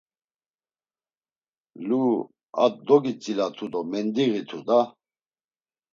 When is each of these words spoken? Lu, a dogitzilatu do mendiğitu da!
Lu, 1.87 2.01
a 2.63 2.65
dogitzilatu 2.87 3.63
do 3.71 3.79
mendiğitu 3.91 4.59
da! 4.67 4.79